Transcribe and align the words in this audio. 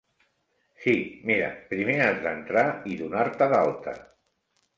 Sí, 0.85 0.93
mira, 1.31 1.49
primer 1.73 1.97
has 2.07 2.17
d'entrar 2.25 2.65
i 2.95 2.99
donar-te 3.03 3.51
d'alta. 3.53 3.95